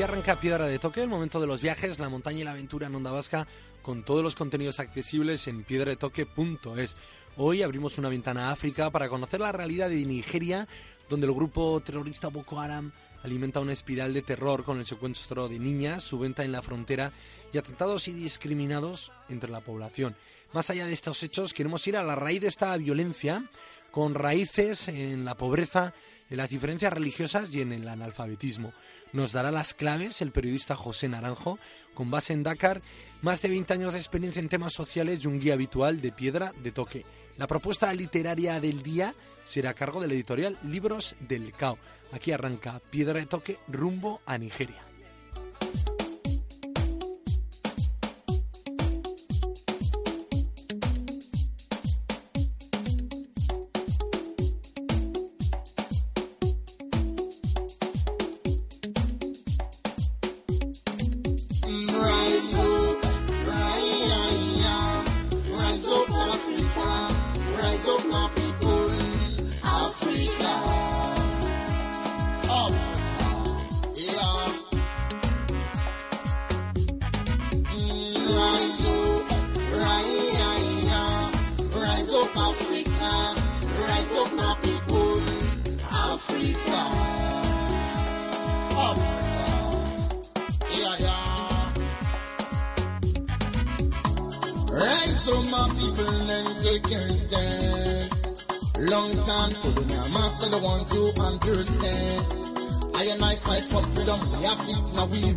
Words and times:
Aquí 0.00 0.04
arranca 0.04 0.40
Piedra 0.40 0.66
de 0.66 0.78
Toque, 0.78 1.02
el 1.02 1.10
momento 1.10 1.42
de 1.42 1.46
los 1.46 1.60
viajes, 1.60 1.98
la 1.98 2.08
montaña 2.08 2.40
y 2.40 2.44
la 2.44 2.52
aventura 2.52 2.86
en 2.86 2.94
Onda 2.94 3.10
Vasca, 3.10 3.46
con 3.82 4.02
todos 4.02 4.22
los 4.22 4.34
contenidos 4.34 4.80
accesibles 4.80 5.46
en 5.46 5.62
piedradetoque.es. 5.62 6.96
Hoy 7.36 7.62
abrimos 7.62 7.98
una 7.98 8.08
ventana 8.08 8.48
a 8.48 8.52
África 8.52 8.90
para 8.90 9.10
conocer 9.10 9.40
la 9.40 9.52
realidad 9.52 9.90
de 9.90 10.02
Nigeria, 10.06 10.66
donde 11.10 11.26
el 11.26 11.34
grupo 11.34 11.82
terrorista 11.84 12.28
Boko 12.28 12.58
Haram 12.58 12.92
alimenta 13.22 13.60
una 13.60 13.74
espiral 13.74 14.14
de 14.14 14.22
terror 14.22 14.64
con 14.64 14.78
el 14.78 14.86
secuestro 14.86 15.50
de 15.50 15.58
niñas, 15.58 16.02
su 16.02 16.18
venta 16.18 16.44
en 16.44 16.52
la 16.52 16.62
frontera 16.62 17.12
y 17.52 17.58
atentados 17.58 18.08
y 18.08 18.14
discriminados 18.14 19.12
entre 19.28 19.50
la 19.50 19.60
población. 19.60 20.16
Más 20.54 20.70
allá 20.70 20.86
de 20.86 20.94
estos 20.94 21.22
hechos, 21.22 21.52
queremos 21.52 21.86
ir 21.86 21.98
a 21.98 22.02
la 22.02 22.14
raíz 22.14 22.40
de 22.40 22.48
esta 22.48 22.74
violencia, 22.78 23.44
con 23.90 24.14
raíces 24.14 24.88
en 24.88 25.26
la 25.26 25.36
pobreza, 25.36 25.92
en 26.30 26.36
las 26.36 26.50
diferencias 26.50 26.92
religiosas 26.92 27.54
y 27.54 27.60
en 27.60 27.72
el 27.72 27.88
analfabetismo. 27.88 28.72
Nos 29.12 29.32
dará 29.32 29.50
las 29.50 29.74
claves 29.74 30.22
el 30.22 30.30
periodista 30.30 30.76
José 30.76 31.08
Naranjo, 31.08 31.58
con 31.94 32.10
base 32.10 32.32
en 32.32 32.42
Dakar, 32.42 32.80
más 33.20 33.42
de 33.42 33.48
20 33.48 33.74
años 33.74 33.92
de 33.92 33.98
experiencia 33.98 34.40
en 34.40 34.48
temas 34.48 34.72
sociales 34.72 35.22
y 35.22 35.26
un 35.26 35.40
guía 35.40 35.54
habitual 35.54 36.00
de 36.00 36.12
piedra 36.12 36.52
de 36.62 36.72
toque. 36.72 37.04
La 37.36 37.46
propuesta 37.46 37.92
literaria 37.92 38.60
del 38.60 38.82
día 38.82 39.14
será 39.44 39.70
a 39.70 39.74
cargo 39.74 40.00
de 40.00 40.08
la 40.08 40.14
editorial 40.14 40.58
Libros 40.62 41.16
del 41.20 41.52
Cao. 41.52 41.78
Aquí 42.12 42.32
arranca 42.32 42.80
Piedra 42.90 43.18
de 43.18 43.26
Toque 43.26 43.58
rumbo 43.68 44.20
a 44.26 44.38
Nigeria. 44.38 44.89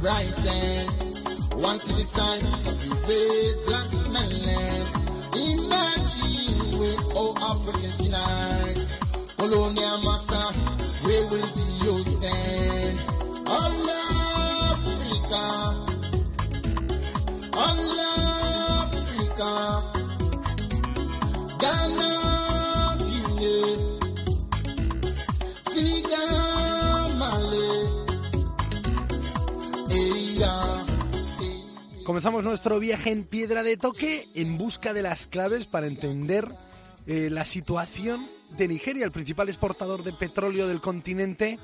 brighten. 0.03 0.85
want 1.63 1.79
to 1.81 1.93
the 1.93 2.03
sun, 2.03 2.39
you 2.83 2.93
face 3.07 3.57
black 3.65 3.89
smelling. 4.03 4.83
Imagine 5.55 6.79
with 6.79 7.01
all 7.15 7.33
African 7.39 7.89
sinners. 7.89 8.83
Colonial 9.37 9.97
master, 10.03 10.47
we 11.05 11.15
will 11.31 11.49
be 11.55 11.65
your 11.85 11.99
stand. 11.99 12.82
Comenzamos 32.05 32.43
nuestro 32.43 32.79
viaje 32.79 33.11
en 33.11 33.23
piedra 33.23 33.63
de 33.63 33.77
toque 33.77 34.25
en 34.35 34.57
busca 34.57 34.93
de 34.93 35.01
las 35.01 35.25
claves 35.25 35.65
para 35.65 35.87
entender 35.87 36.45
eh, 37.07 37.29
la 37.31 37.45
situación 37.45 38.27
de 38.57 38.67
Nigeria, 38.67 39.05
el 39.05 39.11
principal 39.11 39.47
exportador 39.47 40.03
de 40.03 40.11
petróleo 40.11 40.67
del 40.67 40.81
continente 40.81 41.59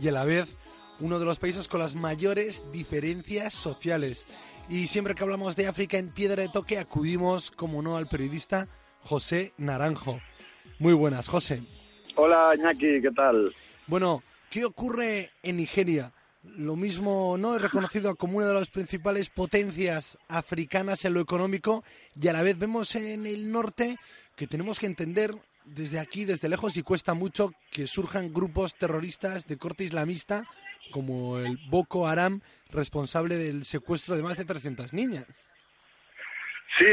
y 0.00 0.08
a 0.08 0.12
la 0.12 0.24
vez 0.24 0.56
uno 0.98 1.20
de 1.20 1.24
los 1.24 1.38
países 1.38 1.68
con 1.68 1.78
las 1.78 1.94
mayores 1.94 2.64
diferencias 2.72 3.54
sociales. 3.54 4.26
Y 4.68 4.88
siempre 4.88 5.14
que 5.14 5.22
hablamos 5.22 5.54
de 5.54 5.68
África 5.68 5.96
en 5.96 6.08
piedra 6.08 6.42
de 6.42 6.48
toque 6.48 6.78
acudimos, 6.78 7.52
como 7.52 7.80
no, 7.80 7.96
al 7.96 8.08
periodista 8.08 8.66
José 9.00 9.52
Naranjo. 9.58 10.18
Muy 10.80 10.94
buenas, 10.94 11.28
José. 11.28 11.62
Hola, 12.16 12.52
Iñaki, 12.56 13.00
¿qué 13.00 13.12
tal? 13.14 13.54
Bueno, 13.86 14.24
¿qué 14.50 14.64
ocurre 14.64 15.30
en 15.44 15.58
Nigeria? 15.58 16.12
Lo 16.44 16.76
mismo, 16.76 17.36
¿no? 17.38 17.56
Es 17.56 17.62
reconocido 17.62 18.14
como 18.16 18.38
una 18.38 18.48
de 18.48 18.54
las 18.54 18.68
principales 18.68 19.30
potencias 19.30 20.18
africanas 20.28 21.04
en 21.04 21.14
lo 21.14 21.20
económico 21.20 21.82
y 22.20 22.28
a 22.28 22.32
la 22.32 22.42
vez 22.42 22.58
vemos 22.58 22.94
en 22.94 23.26
el 23.26 23.50
norte 23.50 23.98
que 24.36 24.46
tenemos 24.46 24.78
que 24.78 24.86
entender 24.86 25.34
desde 25.64 25.98
aquí, 25.98 26.24
desde 26.24 26.48
lejos, 26.48 26.76
y 26.76 26.82
cuesta 26.82 27.14
mucho 27.14 27.52
que 27.70 27.86
surjan 27.86 28.32
grupos 28.32 28.74
terroristas 28.74 29.46
de 29.46 29.56
corte 29.56 29.84
islamista 29.84 30.46
como 30.90 31.38
el 31.38 31.58
Boko 31.70 32.06
Haram, 32.06 32.40
responsable 32.70 33.36
del 33.36 33.64
secuestro 33.64 34.14
de 34.14 34.22
más 34.22 34.36
de 34.36 34.44
300 34.44 34.92
niñas. 34.92 35.26
Sí, 36.78 36.86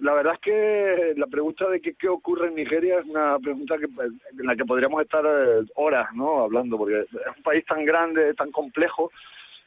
la 0.00 0.14
verdad 0.14 0.34
es 0.34 0.40
que 0.40 1.14
la 1.16 1.26
pregunta 1.26 1.68
de 1.68 1.80
qué, 1.80 2.08
ocurre 2.08 2.48
en 2.48 2.54
Nigeria 2.54 3.00
es 3.00 3.06
una 3.06 3.36
pregunta 3.40 3.76
que, 3.78 3.86
en 3.86 4.46
la 4.46 4.54
que 4.54 4.64
podríamos 4.64 5.02
estar 5.02 5.24
eh, 5.26 5.64
horas 5.74 6.06
no 6.14 6.42
hablando, 6.42 6.78
porque 6.78 7.00
es 7.00 7.36
un 7.36 7.42
país 7.42 7.64
tan 7.66 7.84
grande, 7.84 8.34
tan 8.34 8.52
complejo, 8.52 9.10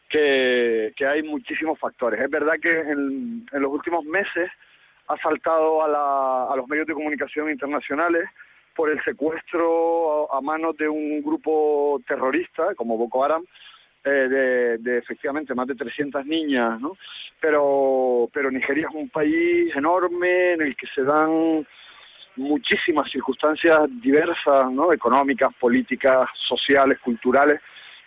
que, 0.08 0.94
que 0.96 1.06
hay 1.06 1.22
muchísimos 1.22 1.78
factores. 1.78 2.22
Es 2.22 2.30
verdad 2.30 2.54
que 2.62 2.72
en, 2.72 3.46
en 3.52 3.62
los 3.62 3.72
últimos 3.72 4.06
meses 4.06 4.50
ha 5.08 5.18
saltado 5.18 5.84
a, 5.84 5.88
la, 5.88 6.46
a 6.46 6.56
los 6.56 6.68
medios 6.68 6.88
de 6.88 6.94
comunicación 6.94 7.50
internacionales 7.50 8.30
por 8.76 8.90
el 8.90 9.04
secuestro 9.04 10.32
a, 10.34 10.40
manos 10.40 10.78
de 10.78 10.88
un 10.88 11.22
grupo 11.22 12.00
terrorista 12.08 12.76
como 12.76 12.98
Boko 12.98 13.26
Haram 13.26 13.44
de, 14.08 14.78
de, 14.78 14.98
efectivamente 14.98 15.54
más 15.56 15.68
de 15.68 15.76
300 15.76 16.26
niñas, 16.26 16.80
¿no? 16.80 16.98
Pero, 17.40 18.30
pero 18.34 18.52
Nigeria 18.52 18.88
es 18.90 18.96
un 18.96 19.10
país 19.10 19.76
enorme 19.76 20.54
en 20.54 20.62
el 20.62 20.76
que 20.76 20.88
se 20.88 21.04
dan 21.04 21.66
muchísimas 22.36 23.10
circunstancias 23.12 23.82
diversas, 24.02 24.72
¿no? 24.72 24.94
Económicas, 24.94 25.54
políticas, 25.60 26.28
sociales, 26.48 27.00
culturales, 27.00 27.60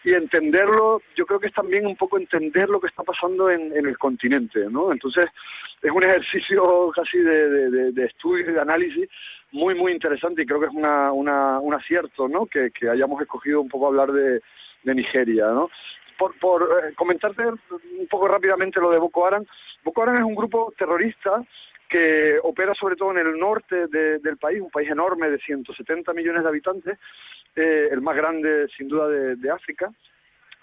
y 0.03 0.15
entenderlo, 0.15 1.03
yo 1.15 1.27
creo 1.27 1.39
que 1.39 1.49
es 1.49 1.53
también 1.53 1.87
un 1.87 1.97
poco 1.97 2.19
entender 2.19 2.69
lo 2.69 2.81
que 2.81 2.87
está 2.87 3.03
pasando 3.03 3.51
en, 3.51 3.77
en 3.77 3.87
el 3.87 3.99
continente, 3.99 4.67
¿no? 4.71 4.93
Entonces, 4.93 5.27
es 5.83 5.91
un 5.91 6.03
ejercicio 6.03 6.91
casi 6.95 7.19
de, 7.19 7.71
de, 7.71 7.93
de, 7.93 8.05
estudio 8.07 8.51
y 8.51 8.53
de 8.55 8.61
análisis 8.61 9.09
muy, 9.53 9.75
muy 9.75 9.93
interesante 9.93 10.43
y 10.43 10.47
creo 10.47 10.61
que 10.61 10.67
es 10.67 10.73
una, 10.73 11.13
una, 11.13 11.59
un 11.59 11.75
acierto, 11.75 12.29
¿no? 12.29 12.47
Que, 12.47 12.71
que 12.71 12.89
hayamos 12.89 13.21
escogido 13.21 13.61
un 13.61 13.69
poco 13.69 13.89
hablar 13.89 14.13
de, 14.13 14.41
de 14.83 14.95
Nigeria, 14.95 15.47
¿no? 15.49 15.71
Por, 16.19 16.39
por 16.39 16.63
eh, 16.63 16.95
comentarte 16.95 17.43
un 17.47 18.07
poco 18.09 18.29
rápidamente 18.29 18.81
lo 18.81 18.91
de 18.91 18.99
Boko 18.99 19.27
Haram, 19.27 19.45
Boko 19.83 20.03
Haram 20.03 20.17
es 20.17 20.21
un 20.21 20.35
grupo 20.35 20.73
terrorista 20.77 21.43
que 21.89 22.39
opera 22.43 22.73
sobre 22.75 22.95
todo 22.97 23.11
en 23.11 23.19
el 23.19 23.39
norte 23.39 23.89
de, 23.89 24.19
del 24.19 24.37
país, 24.37 24.61
un 24.61 24.71
país 24.71 24.89
enorme 24.91 25.29
de 25.31 25.39
170 25.39 26.13
millones 26.13 26.43
de 26.43 26.49
habitantes, 26.49 26.99
eh, 27.57 27.89
el 27.91 28.01
más 28.01 28.17
grande 28.17 28.69
sin 28.77 28.89
duda 28.89 29.09
de, 29.09 29.37
de 29.37 29.51
África, 29.51 29.91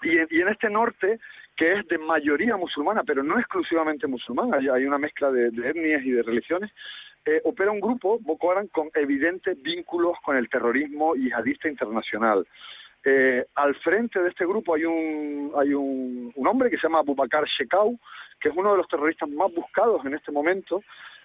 y 0.02 0.16
en, 0.16 0.48
este 0.48 0.70
norte, 0.70 1.18
que 1.56 1.72
es 1.72 1.88
de 1.88 1.98
mayoría 1.98 2.56
musulmana, 2.56 3.02
pero 3.04 3.22
no 3.22 3.38
exclusivamente 3.38 4.06
musulmana, 4.06 4.58
hay, 4.58 4.68
hay 4.68 4.84
una 4.84 4.96
mezcla 4.96 5.30
de, 5.30 5.50
de, 5.50 5.70
etnias 5.70 6.04
y 6.04 6.12
de 6.12 6.22
religiones, 6.22 6.70
eh, 7.26 7.40
opera 7.44 7.72
un 7.72 7.80
grupo, 7.80 8.18
Boko 8.20 8.52
Haram, 8.52 8.68
con 8.68 8.90
evidentes 8.94 9.60
vínculos 9.60 10.16
con 10.24 10.36
el 10.36 10.48
terrorismo 10.48 11.14
yihadista 11.14 11.68
internacional. 11.68 12.46
Eh, 13.10 13.46
al 13.54 13.74
frente 13.76 14.20
de 14.20 14.28
este 14.28 14.44
grupo 14.44 14.74
hay 14.74 14.84
un 14.84 15.50
hay 15.56 15.72
un, 15.72 16.30
un 16.34 16.46
hombre 16.46 16.68
que 16.68 16.76
se 16.76 16.82
llama 16.82 16.98
Abubakar 16.98 17.44
Shekau, 17.46 17.98
que 18.38 18.50
es 18.50 18.54
uno 18.54 18.72
de 18.72 18.76
los 18.76 18.88
terroristas 18.88 19.30
más 19.30 19.50
buscados 19.54 20.04
en 20.04 20.12
este 20.12 20.30
momento, 20.30 20.82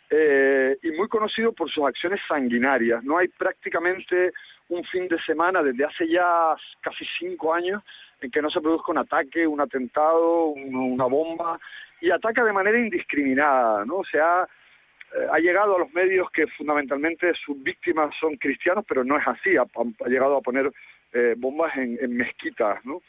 eh, 0.09 0.77
y 0.81 0.91
muy 0.91 1.09
conocido 1.09 1.51
por 1.51 1.69
sus 1.69 1.83
acciones 1.83 2.21
sanguinarias. 2.25 3.03
No 3.03 3.17
hay 3.17 3.27
prácticamente 3.27 4.31
un 4.69 4.85
fin 4.85 5.09
de 5.09 5.19
semana 5.23 5.61
desde 5.61 5.83
hace 5.83 6.07
ya 6.07 6.55
casi 6.79 7.05
cinco 7.19 7.53
años 7.53 7.83
en 8.21 8.31
que 8.31 8.41
no 8.41 8.49
se 8.49 8.61
produzca 8.61 8.93
un 8.93 8.99
ataque, 8.99 9.45
un 9.45 9.59
atentado, 9.59 10.45
un, 10.45 10.73
una 10.73 11.05
bomba, 11.05 11.59
y 11.99 12.11
ataca 12.11 12.45
de 12.45 12.53
manera 12.53 12.79
indiscriminada, 12.79 13.83
¿no? 13.83 13.97
O 13.97 14.05
sea, 14.05 14.47
eh, 15.15 15.27
ha 15.33 15.39
llegado 15.39 15.75
a 15.75 15.79
los 15.79 15.91
medios 15.91 16.31
que 16.31 16.47
fundamentalmente 16.47 17.33
sus 17.45 17.61
víctimas 17.61 18.15
son 18.21 18.37
cristianos, 18.37 18.85
pero 18.87 19.03
no 19.03 19.17
es 19.17 19.27
así, 19.27 19.57
ha, 19.57 19.63
ha 19.63 20.07
llegado 20.07 20.37
a 20.37 20.41
poner 20.41 20.71
eh, 21.13 21.35
bombas 21.37 21.75
en, 21.77 21.97
en, 22.01 22.15
mezquitas, 22.15 22.83
¿no? 22.85 23.01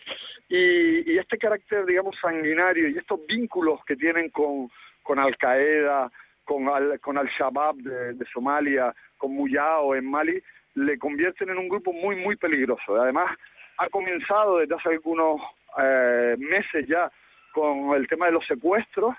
Y, 0.48 1.18
este 1.18 1.38
carácter, 1.38 1.86
digamos, 1.86 2.16
sanguinario 2.20 2.88
y 2.88 2.98
estos 2.98 3.20
vínculos 3.26 3.80
que 3.86 3.96
tienen 3.96 4.30
con, 4.30 4.70
con 5.02 5.18
Al-Qaeda, 5.18 6.10
con 6.44 6.68
al, 6.68 7.00
con 7.00 7.16
al 7.16 7.30
de, 7.76 8.14
de, 8.14 8.26
Somalia, 8.32 8.94
con 9.16 9.32
Muyao 9.32 9.94
en 9.94 10.04
Mali, 10.04 10.42
le 10.74 10.98
convierten 10.98 11.48
en 11.48 11.58
un 11.58 11.68
grupo 11.68 11.92
muy, 11.92 12.16
muy 12.16 12.36
peligroso. 12.36 13.00
Además, 13.00 13.36
ha 13.78 13.88
comenzado 13.88 14.58
desde 14.58 14.74
hace 14.74 14.90
algunos 14.90 15.40
eh, 15.82 16.36
meses 16.38 16.86
ya 16.86 17.10
con 17.52 17.94
el 17.94 18.06
tema 18.08 18.26
de 18.26 18.32
los 18.32 18.46
secuestros 18.46 19.14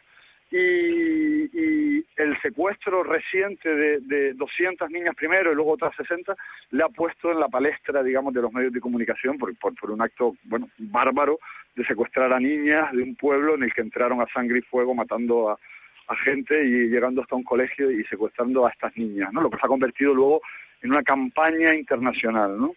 y, 0.52 0.58
y 0.58 2.06
el 2.18 2.40
secuestro 2.42 3.04
reciente 3.04 3.70
de, 3.70 4.00
de 4.02 4.34
200 4.34 4.90
niñas 4.90 5.16
primero 5.16 5.52
y 5.52 5.56
luego 5.56 5.74
otras 5.74 5.96
60 5.96 6.36
le 6.72 6.84
ha 6.84 6.90
puesto 6.90 7.32
en 7.32 7.40
la 7.40 7.48
palestra, 7.48 8.04
digamos, 8.04 8.34
de 8.34 8.42
los 8.42 8.54
medios 8.54 8.74
de 8.74 8.80
comunicación 8.80 9.38
por, 9.38 9.56
por, 9.58 9.92
un 9.92 10.02
acto, 10.02 10.36
bueno, 10.44 10.70
bárbaro 10.78 11.40
de 11.76 11.86
secuestrar 11.86 12.32
a 12.32 12.40
niñas 12.40 12.92
de 12.94 13.04
un 13.04 13.16
pueblo 13.16 13.56
en 13.56 13.64
el 13.64 13.74
que 13.74 13.82
entraron 13.82 14.22
a 14.22 14.28
sangre 14.34 14.60
y 14.60 14.62
fuego 14.62 14.94
matando 14.94 15.50
a, 15.50 15.60
a 16.08 16.16
gente 16.18 16.64
y 16.64 16.90
llegando 16.90 17.22
hasta 17.22 17.36
un 17.36 17.44
colegio 17.44 17.92
y 17.92 18.04
secuestrando 18.06 18.66
a 18.66 18.72
estas 18.72 18.96
niñas, 18.96 19.34
¿no? 19.34 19.42
Lo 19.42 19.50
que 19.50 19.58
se 19.58 19.66
ha 19.66 19.70
convertido 19.70 20.14
luego 20.14 20.42
en 20.82 20.92
una 20.92 21.04
campaña 21.04 21.74
internacional, 21.74 22.58
¿no? 22.58 22.76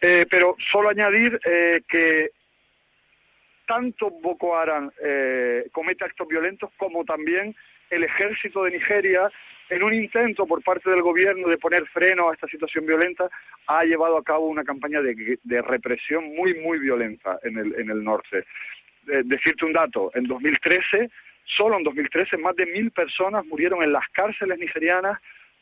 Eh, 0.00 0.26
pero 0.30 0.56
solo 0.70 0.90
añadir 0.90 1.40
eh, 1.44 1.80
que 1.88 2.30
tanto 3.68 4.10
Boko 4.10 4.56
Haram 4.56 4.90
eh, 5.04 5.68
comete 5.70 6.04
actos 6.04 6.26
violentos 6.26 6.70
como 6.76 7.04
también 7.04 7.54
el 7.90 8.02
ejército 8.02 8.64
de 8.64 8.72
Nigeria, 8.72 9.30
en 9.70 9.82
un 9.82 9.94
intento 9.94 10.46
por 10.46 10.62
parte 10.64 10.90
del 10.90 11.02
gobierno 11.02 11.48
de 11.48 11.58
poner 11.58 11.86
freno 11.86 12.30
a 12.30 12.34
esta 12.34 12.48
situación 12.48 12.86
violenta, 12.86 13.28
ha 13.66 13.84
llevado 13.84 14.16
a 14.16 14.24
cabo 14.24 14.46
una 14.46 14.64
campaña 14.64 15.00
de, 15.00 15.38
de 15.42 15.62
represión 15.62 16.34
muy, 16.34 16.54
muy 16.54 16.78
violenta 16.78 17.38
en 17.44 17.58
el, 17.58 17.74
en 17.78 17.90
el 17.90 18.02
norte. 18.02 18.44
Decirte 19.04 19.64
un 19.64 19.72
dato, 19.72 20.10
en 20.14 20.24
2013 20.24 21.08
Solo 21.56 21.78
en 21.78 21.84
2013 21.84 22.36
más 22.38 22.54
de 22.56 22.66
mil 22.66 22.90
personas 22.90 23.44
murieron 23.46 23.82
en 23.82 23.92
las 23.92 24.06
cárceles 24.10 24.58
nigerianas 24.58 25.18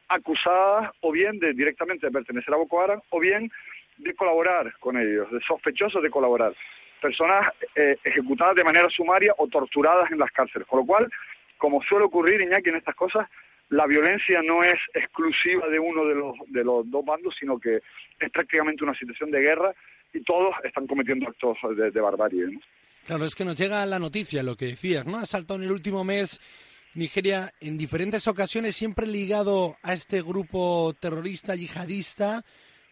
acusadas 0.09 0.93
o 1.01 1.13
bien 1.13 1.39
de 1.39 1.53
directamente 1.53 2.07
de 2.07 2.13
pertenecer 2.13 2.53
a 2.53 2.57
Boko 2.57 2.81
Haram 2.81 3.01
o 3.11 3.21
bien 3.21 3.51
de 3.99 4.15
colaborar 4.15 4.73
con 4.79 4.99
ellos, 4.99 5.31
de 5.31 5.41
sospechosos 5.41 6.03
de 6.03 6.11
colaborar. 6.11 6.55
Personas 7.01 7.53
eh, 7.75 7.97
ejecutadas 8.05 8.57
de 8.57 8.65
manera 8.65 8.89
sumaria 8.91 9.35
o 9.39 9.49
torturadas 9.49 10.11
en 10.11 10.19
las 10.19 10.31
cárceles. 10.33 10.67
Con 10.67 10.81
lo 10.81 10.87
cual, 10.87 11.11
como 11.59 11.83
suele 11.83 12.07
ocurrir, 12.07 12.41
Iñaki, 12.41 12.71
en 12.71 12.77
estas 12.77 12.95
cosas, 12.95 13.29
la 13.71 13.87
violencia 13.87 14.41
no 14.43 14.63
es 14.63 14.79
exclusiva 14.95 15.69
de 15.69 15.79
uno 15.79 16.05
de 16.05 16.15
los, 16.15 16.35
de 16.49 16.65
los 16.65 16.91
dos 16.91 17.05
bandos, 17.05 17.35
sino 17.39 17.59
que 17.59 17.81
es 18.21 18.31
prácticamente 18.31 18.85
una 18.85 18.95
situación 18.95 19.31
de 19.31 19.41
guerra 19.41 19.75
y 20.13 20.23
todos 20.23 20.55
están 20.65 20.87
cometiendo 20.87 21.29
actos 21.29 21.59
de, 21.77 22.01
barbarie. 22.01 22.47
¿no? 22.47 22.61
Claro, 23.07 23.25
es 23.25 23.35
que 23.35 23.45
nos 23.45 23.57
llega 23.57 23.85
la 23.87 23.99
noticia, 23.99 24.43
lo 24.43 24.57
que 24.57 24.67
decías, 24.67 25.05
¿no? 25.05 25.19
Ha 25.19 25.27
saltado 25.27 25.59
en 25.61 25.67
el 25.67 25.73
último 25.73 26.05
mes 26.05 26.41
Nigeria 26.95 27.53
en 27.61 27.77
diferentes 27.77 28.27
ocasiones, 28.27 28.75
siempre 28.75 29.07
ligado 29.07 29.77
a 29.83 29.93
este 29.93 30.23
grupo 30.23 30.95
terrorista 30.99 31.55
yihadista, 31.55 32.45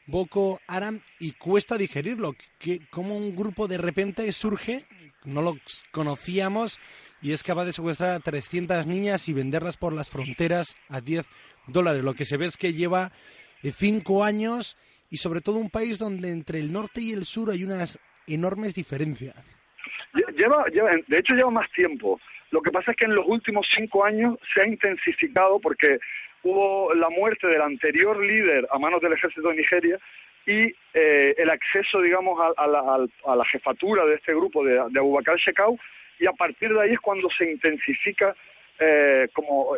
Boko 0.06 0.60
Haram, 0.66 1.00
y 1.18 1.32
cuesta 1.32 1.78
digerirlo. 1.78 2.34
Que 2.58 2.80
como 2.90 3.16
un 3.16 3.34
grupo 3.34 3.68
de 3.68 3.78
repente 3.78 4.30
surge, 4.32 4.84
no 5.24 5.42
lo 5.42 5.56
conocíamos, 5.90 6.78
y 7.22 7.32
es 7.32 7.42
capaz 7.42 7.64
de 7.64 7.72
secuestrar 7.72 8.10
a 8.10 8.20
300 8.20 8.86
niñas 8.86 9.28
y 9.28 9.32
venderlas 9.32 9.76
por 9.76 9.92
las 9.92 10.10
fronteras 10.10 10.76
a 10.88 11.00
10 11.00 11.26
dólares. 11.66 12.04
Lo 12.04 12.14
que 12.14 12.24
se 12.24 12.36
ve 12.36 12.46
es 12.46 12.56
que 12.56 12.74
lleva 12.74 13.12
eh, 13.62 13.72
cinco 13.72 14.24
años 14.24 14.76
y 15.10 15.16
sobre 15.16 15.40
todo 15.40 15.56
un 15.56 15.70
país 15.70 15.98
donde 15.98 16.30
entre 16.30 16.58
el 16.58 16.72
norte 16.72 17.00
y 17.00 17.12
el 17.12 17.24
sur 17.24 17.50
hay 17.50 17.64
unas 17.64 17.98
enormes 18.26 18.74
diferencias. 18.74 19.34
Lleva, 20.36 20.66
lleva, 20.66 20.90
de 21.06 21.18
hecho 21.18 21.34
lleva 21.34 21.50
más 21.50 21.70
tiempo. 21.72 22.20
Lo 22.54 22.62
que 22.62 22.70
pasa 22.70 22.92
es 22.92 22.96
que 22.96 23.06
en 23.06 23.16
los 23.16 23.26
últimos 23.26 23.66
cinco 23.74 24.04
años 24.04 24.38
se 24.54 24.62
ha 24.62 24.66
intensificado 24.68 25.58
porque 25.58 25.98
hubo 26.44 26.94
la 26.94 27.10
muerte 27.10 27.48
del 27.48 27.60
anterior 27.60 28.24
líder 28.24 28.68
a 28.70 28.78
manos 28.78 29.00
del 29.00 29.12
ejército 29.12 29.48
de 29.48 29.56
Nigeria 29.56 29.98
y 30.46 30.72
eh, 30.94 31.34
el 31.36 31.50
acceso, 31.50 32.00
digamos, 32.00 32.38
a, 32.38 32.62
a, 32.62 32.68
la, 32.68 33.08
a, 33.26 33.34
la, 33.34 33.44
jefatura 33.46 34.06
de 34.06 34.14
este 34.14 34.32
grupo 34.32 34.64
de, 34.64 34.74
de 34.88 34.98
Abubakar 35.00 35.36
Shekau 35.36 35.76
y 36.20 36.26
a 36.26 36.32
partir 36.32 36.72
de 36.72 36.80
ahí 36.80 36.92
es 36.92 37.00
cuando 37.00 37.28
se 37.36 37.50
intensifica 37.50 38.36
eh, 38.78 39.26
como 39.32 39.76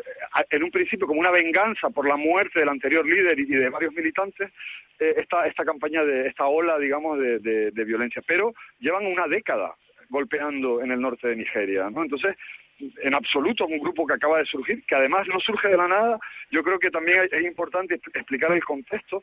en 0.51 0.63
un 0.63 0.71
principio 0.71 1.07
como 1.07 1.21
una 1.21 1.31
venganza 1.31 1.89
por 1.89 2.07
la 2.07 2.17
muerte 2.17 2.61
del 2.61 2.69
anterior 2.69 3.07
líder 3.07 3.39
y 3.41 3.47
de 3.47 3.71
varios 3.71 3.95
militantes 3.95 4.51
eh, 4.99 5.15
esta 5.17 5.47
esta 5.47 5.65
campaña 5.65 6.03
de 6.03 6.29
esta 6.29 6.47
ola 6.47 6.79
digamos 6.79 7.19
de, 7.19 7.39
de 7.71 7.85
violencia 7.85 8.23
pero 8.27 8.55
llevan 8.81 9.05
una 9.05 9.27
década 9.27 9.75
golpeando 10.09 10.83
en 10.83 10.91
el 10.91 11.01
norte 11.01 11.29
de 11.29 11.37
Nigeria, 11.37 11.91
¿no? 11.91 12.03
Entonces, 12.03 12.37
en 12.79 13.15
absoluto 13.15 13.67
un 13.67 13.79
grupo 13.79 14.07
que 14.07 14.15
acaba 14.15 14.39
de 14.39 14.47
surgir, 14.47 14.85
que 14.85 14.95
además 14.95 15.27
no 15.29 15.41
surge 15.41 15.69
de 15.69 15.77
la 15.77 15.89
nada. 15.89 16.19
Yo 16.51 16.63
creo 16.63 16.79
que 16.79 16.91
también 16.91 17.29
es 17.31 17.45
importante 17.45 17.95
explicar 18.15 18.53
el 18.53 18.65
contexto. 18.65 19.23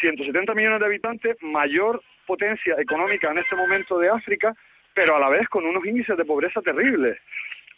170 0.00 0.54
millones 0.54 0.80
de 0.80 0.86
habitantes, 0.86 1.36
mayor 1.42 2.02
potencia 2.26 2.74
económica 2.78 3.30
en 3.30 3.38
este 3.38 3.56
momento 3.56 3.98
de 3.98 4.08
África, 4.08 4.54
pero 4.94 5.16
a 5.16 5.20
la 5.20 5.28
vez 5.28 5.48
con 5.48 5.64
unos 5.64 5.84
índices 5.84 6.16
de 6.16 6.24
pobreza 6.24 6.60
terribles. 6.60 7.18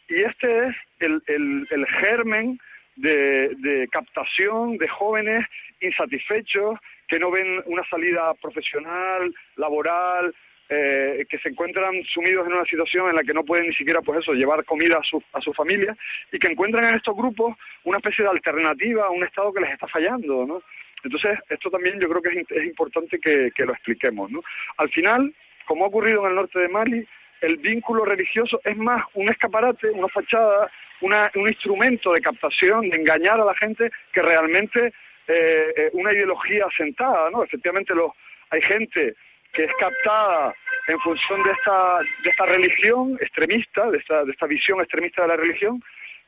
Y 0.09 0.23
este 0.23 0.69
es 0.69 0.77
el, 1.01 1.23
el, 1.27 1.87
germen 2.01 2.59
de 2.97 3.89
captación 3.93 4.79
de 4.79 4.89
jóvenes 4.89 5.47
insatisfechos 5.81 6.79
que 7.07 7.19
no 7.19 7.31
ven 7.31 7.63
una 7.67 7.85
salida 7.89 8.35
profesional, 8.35 9.35
laboral, 9.57 10.35
eh, 10.69 11.25
que 11.29 11.39
se 11.39 11.49
encuentran 11.49 12.03
sumidos 12.13 12.47
en 12.47 12.53
una 12.53 12.65
situación 12.65 13.09
en 13.09 13.17
la 13.17 13.23
que 13.23 13.33
no 13.33 13.45
pueden 13.45 13.69
ni 13.69 13.75
siquiera, 13.75 14.03
pues 14.03 14.21
eso, 14.21 14.33
llevar 14.33 14.65
comida 14.65 14.99
a 14.99 15.03
su, 15.03 15.23
a 15.33 15.41
su 15.41 15.53
familia 15.55 15.97
y 16.31 16.39
que 16.39 16.49
encuentran 16.49 16.85
en 16.85 16.97
estos 16.97 17.17
grupos 17.17 17.57
una 17.85 17.99
especie 17.99 18.25
de 18.25 18.31
alternativa 18.31 19.07
a 19.07 19.11
un 19.11 19.25
Estado 19.25 19.53
que 19.53 19.61
les 19.61 19.73
está 19.73 19.87
fallando, 19.87 20.45
¿no? 20.47 20.63
Entonces, 21.05 21.39
esto 21.49 21.71
también 21.71 21.99
yo 22.01 22.09
creo 22.09 22.21
que 22.21 22.41
es, 22.41 22.51
es 22.51 22.65
importante 22.65 23.19
que, 23.19 23.51
que 23.55 23.65
lo 23.65 23.73
expliquemos, 23.73 24.31
¿no? 24.31 24.43
Al 24.77 24.91
final, 24.91 25.33
como 25.65 25.85
ha 25.85 25.89
ocurrido 25.89 26.23
en 26.25 26.31
el 26.31 26.37
norte 26.37 26.59
de 26.59 26.69
Mali, 26.69 27.07
el 27.41 27.57
vínculo 27.59 28.05
religioso 28.05 28.61
es 28.65 28.77
más 28.77 29.05
un 29.15 29.31
escaparate, 29.31 29.91
una 29.91 30.09
fachada, 30.09 30.71
una, 31.01 31.31
un 31.37 31.49
instrumento 31.49 32.13
de 32.13 32.21
captación, 32.21 32.91
de 32.91 32.97
engañar 32.97 33.41
a 33.41 33.45
la 33.45 33.55
gente 33.55 33.91
que 34.13 34.23
realmente 34.23 34.93
eh, 35.29 35.91
una 35.93 36.13
ideología 36.13 36.67
asentada, 36.67 37.31
¿no? 37.31 37.45
Efectivamente, 37.45 37.95
los, 37.95 38.13
hay 38.51 38.61
gente 38.63 39.15
que 39.53 39.65
es 39.65 39.73
captada 39.79 40.55
en 40.87 40.99
función 41.01 41.43
de 41.43 41.53
esta, 41.53 41.99
de 42.23 42.31
esta 42.31 42.47
religión 42.47 43.19
extremista, 43.21 43.91
de 43.91 43.99
esta, 43.99 44.25
de 44.25 44.33
esta 44.33 44.47
visión 44.47 44.81
extremista 44.81 45.23
de 45.23 45.29
la 45.29 45.37
religión, 45.37 45.83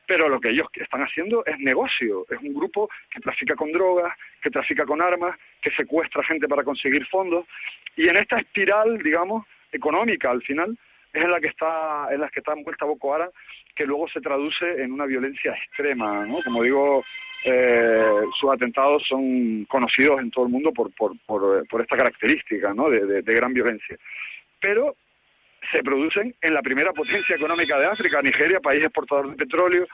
pero 0.05 0.27
lo 0.27 0.39
que 0.39 0.49
ellos 0.49 0.67
están 0.73 1.01
haciendo 1.01 1.45
es 1.45 1.57
negocio, 1.59 2.25
es 2.29 2.37
un 2.39 2.53
grupo 2.53 2.89
que 3.09 3.21
trafica 3.21 3.55
con 3.55 3.71
drogas, 3.71 4.13
que 4.41 4.49
trafica 4.49 4.85
con 4.85 5.01
armas, 5.01 5.37
que 5.61 5.71
secuestra 5.71 6.23
gente 6.23 6.47
para 6.47 6.63
conseguir 6.63 7.05
fondos, 7.07 7.45
y 7.95 8.07
en 8.07 8.17
esta 8.17 8.39
espiral, 8.39 8.97
digamos, 8.97 9.45
económica 9.71 10.29
al 10.29 10.41
final, 10.41 10.77
es 11.13 11.23
en 11.23 11.31
la 11.31 11.39
que 11.39 11.47
está, 11.47 12.07
en 12.11 12.21
la 12.21 12.29
que 12.29 12.39
está 12.39 12.53
envuelta 12.53 12.85
Boko 12.85 13.13
Haram, 13.13 13.29
que 13.75 13.85
luego 13.85 14.07
se 14.09 14.21
traduce 14.21 14.65
en 14.81 14.91
una 14.91 15.05
violencia 15.05 15.53
extrema, 15.53 16.25
¿no? 16.25 16.41
Como 16.43 16.63
digo, 16.63 17.03
eh, 17.43 18.21
sus 18.39 18.51
atentados 18.51 19.03
son 19.07 19.65
conocidos 19.65 20.19
en 20.19 20.31
todo 20.31 20.45
el 20.45 20.51
mundo 20.51 20.71
por, 20.71 20.91
por, 20.95 21.13
por, 21.25 21.81
esta 21.81 21.97
característica, 21.97 22.73
¿no? 22.73 22.89
De, 22.89 23.21
de 23.21 23.33
gran 23.33 23.53
violencia. 23.53 23.97
Pero 24.59 24.95
se 25.71 25.83
producen 25.83 26.33
en 26.41 26.53
la 26.53 26.61
primera 26.61 26.91
potencia 26.91 27.35
económica 27.35 27.79
de 27.79 27.87
África, 27.87 28.21
Nigeria, 28.21 28.59
país 28.59 28.81
exportador 28.81 29.29
de 29.29 29.37
petróleo, 29.37 29.87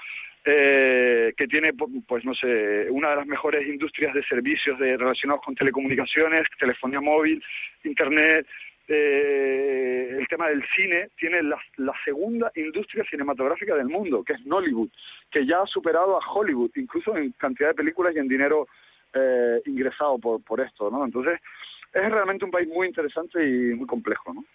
eh, 0.46 1.34
que 1.36 1.48
tiene, 1.48 1.74
pues 1.74 2.24
no 2.24 2.34
sé, 2.34 2.88
una 2.90 3.10
de 3.10 3.16
las 3.18 3.28
mejores 3.28 3.68
industrias 3.68 4.14
de 4.14 4.24
servicios 4.24 4.80
de, 4.80 4.96
relacionados 4.96 5.44
con 5.44 5.56
telecomunicaciones, 5.56 6.48
telefonía 6.58 7.02
móvil, 7.02 7.44
internet, 7.84 8.48
eh, 8.88 10.16
el 10.18 10.28
tema 10.28 10.48
del 10.50 10.64
cine, 10.76 11.10
tiene 11.18 11.42
la, 11.44 11.60
segunda 12.06 12.52
industria 12.56 13.04
cinematográfica 13.10 13.76
del 13.76 13.88
mundo, 13.88 14.24
que 14.24 14.34
es 14.34 14.46
Nollywood, 14.46 14.90
que 15.30 15.46
ya 15.46 15.62
ha 15.62 15.68
superado 15.68 16.16
a 16.18 16.32
Hollywood, 16.32 16.72
incluso 16.76 17.16
en 17.18 17.32
cantidad 17.34 17.70
de 17.70 17.76
películas 17.76 18.16
y 18.16 18.20
en 18.20 18.28
dinero 18.28 18.68
eh, 19.14 19.62
ingresado 19.66 20.18
por, 20.18 20.42
por 20.44 20.62
esto, 20.62 20.90
¿no? 20.90 21.04
Entonces, 21.04 21.40
es 21.94 22.12
realmente 22.12 22.46
un 22.46 22.52
país 22.52 22.68
muy 22.68 22.88
interesante 22.88 23.44
y 23.44 23.74
muy 23.76 23.88
complejo, 23.88 24.34
¿no? 24.34 24.46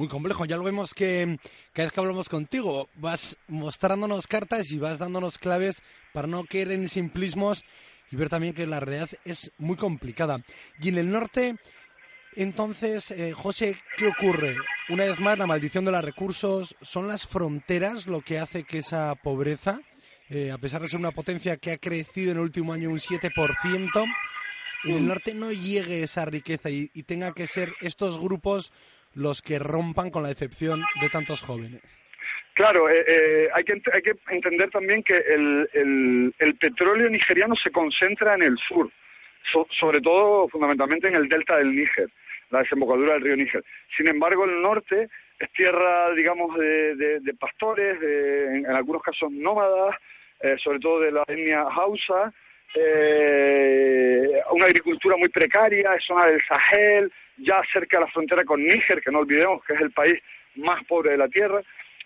muy 0.00 0.08
complejo. 0.08 0.46
Ya 0.46 0.56
lo 0.56 0.64
vemos 0.64 0.94
que 0.94 1.38
cada 1.74 1.86
vez 1.86 1.92
que 1.92 2.00
hablamos 2.00 2.28
contigo 2.30 2.88
vas 2.94 3.36
mostrándonos 3.48 4.26
cartas 4.26 4.70
y 4.72 4.78
vas 4.78 4.98
dándonos 4.98 5.36
claves 5.36 5.82
para 6.14 6.26
no 6.26 6.44
caer 6.44 6.72
en 6.72 6.88
simplismos 6.88 7.64
y 8.10 8.16
ver 8.16 8.30
también 8.30 8.54
que 8.54 8.66
la 8.66 8.80
realidad 8.80 9.10
es 9.24 9.52
muy 9.58 9.76
complicada. 9.76 10.38
Y 10.80 10.88
en 10.88 10.98
el 10.98 11.10
norte, 11.10 11.56
entonces, 12.36 13.10
eh, 13.10 13.32
José, 13.32 13.76
¿qué 13.96 14.06
ocurre? 14.06 14.56
Una 14.88 15.04
vez 15.04 15.18
más, 15.20 15.38
la 15.38 15.46
maldición 15.46 15.84
de 15.84 15.92
los 15.92 16.04
recursos, 16.04 16.76
¿son 16.80 17.08
las 17.08 17.26
fronteras 17.26 18.06
lo 18.06 18.20
que 18.20 18.38
hace 18.38 18.64
que 18.64 18.78
esa 18.78 19.14
pobreza, 19.14 19.80
eh, 20.28 20.50
a 20.50 20.58
pesar 20.58 20.82
de 20.82 20.88
ser 20.88 20.98
una 20.98 21.10
potencia 21.10 21.56
que 21.56 21.72
ha 21.72 21.78
crecido 21.78 22.32
en 22.32 22.38
el 22.38 22.44
último 22.44 22.72
año 22.72 22.90
un 22.90 22.98
7%, 22.98 24.04
en 24.84 24.94
el 24.94 25.02
mm. 25.02 25.06
norte 25.06 25.34
no 25.34 25.52
llegue 25.52 26.02
esa 26.02 26.24
riqueza 26.24 26.70
y 26.70 26.88
tenga 27.02 27.32
que 27.32 27.46
ser 27.46 27.74
estos 27.80 28.18
grupos 28.20 28.72
los 29.14 29.42
que 29.42 29.58
rompan 29.58 30.10
con 30.10 30.22
la 30.22 30.28
decepción 30.28 30.82
de 31.00 31.08
tantos 31.10 31.42
jóvenes. 31.42 31.82
Claro, 32.54 32.90
eh, 32.90 33.04
eh, 33.08 33.48
hay, 33.54 33.64
que, 33.64 33.72
hay 33.92 34.02
que 34.02 34.12
entender 34.28 34.70
también 34.70 35.02
que 35.02 35.14
el, 35.14 36.32
el, 36.38 36.54
petróleo 36.56 37.08
nigeriano 37.08 37.54
se 37.56 37.70
concentra 37.70 38.34
en 38.34 38.42
el 38.42 38.58
sur, 38.68 38.90
sobre 39.78 40.00
todo 40.00 40.48
fundamentalmente 40.48 41.08
en 41.08 41.16
el 41.16 41.28
delta 41.28 41.56
del 41.56 41.74
Níger, 41.74 42.08
la 42.50 42.60
desembocadura 42.60 43.14
del 43.14 43.22
río 43.22 43.36
Níger. 43.36 43.64
Sin 43.96 44.08
embargo, 44.08 44.44
el 44.44 44.60
norte 44.62 45.08
es 45.38 45.52
tierra, 45.52 46.12
digamos, 46.14 46.56
de, 46.56 47.20
de, 47.20 47.34
pastores, 47.34 47.98
de, 48.00 48.58
en, 48.58 48.66
algunos 48.66 49.02
casos 49.02 49.30
nómadas, 49.32 49.96
eh, 50.40 50.56
sobre 50.62 50.78
todo 50.78 51.00
de 51.00 51.12
la 51.12 51.24
etnia 51.26 51.62
Hausa, 51.62 52.32
una 54.50 54.66
agricultura 54.66 55.16
muy 55.16 55.28
precaria, 55.28 55.94
es 55.94 56.04
zona 56.04 56.26
del 56.26 56.40
Sahel, 56.40 57.12
ya 57.38 57.60
cerca 57.72 57.98
de 57.98 58.04
la 58.04 58.10
frontera 58.10 58.44
con 58.44 58.62
Níger, 58.62 59.00
que 59.00 59.10
no 59.10 59.20
olvidemos 59.20 59.64
que 59.64 59.74
es 59.74 59.80
el 59.80 59.90
país 59.90 60.14
más 60.56 60.84
pobre 60.84 61.12
de 61.12 61.18
la 61.18 61.28
Tierra. 61.28 61.62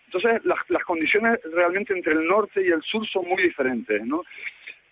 Entonces, 0.07 0.45
las, 0.45 0.59
las 0.69 0.83
condiciones 0.85 1.41
realmente 1.53 1.93
entre 1.93 2.13
el 2.13 2.27
norte 2.27 2.63
y 2.63 2.69
el 2.69 2.83
sur 2.83 3.07
son 3.09 3.29
muy 3.29 3.43
diferentes, 3.43 4.05
¿no? 4.07 4.23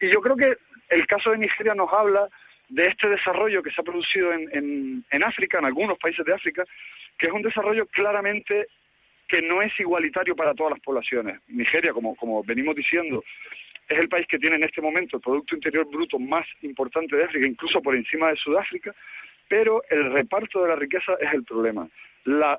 Y 0.01 0.13
yo 0.13 0.21
creo 0.21 0.37
que 0.37 0.57
el 0.93 1.07
caso 1.07 1.31
de 1.31 1.39
Nigeria 1.39 1.75
nos 1.75 1.93
habla 1.93 2.29
de 2.69 2.83
este 2.83 3.09
desarrollo 3.09 3.63
que 3.63 3.71
se 3.71 3.81
ha 3.81 3.85
producido 3.85 4.33
en, 4.33 5.05
en, 5.11 5.23
África, 5.23 5.59
en 5.59 5.67
algunos 5.67 5.99
países 5.99 6.25
de 6.25 6.35
África, 6.35 6.65
que 7.19 7.27
es 7.27 7.33
un 7.33 7.43
desarrollo 7.43 7.87
claramente 7.87 8.67
que 9.29 9.43
no 9.43 9.63
es 9.63 9.73
igualitario 9.79 10.37
para 10.37 10.55
todas 10.55 10.73
las 10.73 10.81
poblaciones. 10.81 11.41
Nigeria, 11.49 11.93
como, 11.93 12.15
como 12.17 12.43
venimos 12.45 12.77
diciendo, 12.77 13.25
es 13.89 13.99
el 13.99 14.09
país 14.09 14.27
que 14.27 14.39
tiene 14.39 14.57
en 14.57 14.65
este 14.65 14.81
momento 14.81 15.17
el 15.17 15.23
Producto 15.23 15.55
Interior 15.55 15.87
Bruto 15.87 16.19
más 16.19 16.47
importante 16.63 17.17
de 17.17 17.25
África, 17.25 17.47
incluso 17.47 17.81
por 17.81 17.95
encima 17.95 18.29
de 18.29 18.37
Sudáfrica, 18.37 18.95
pero 19.49 19.83
el 19.91 20.13
reparto 20.13 20.63
de 20.63 20.69
la 20.69 20.77
riqueza 20.77 21.15
es 21.21 21.33
el 21.33 21.45
problema. 21.45 21.89
La, 22.25 22.59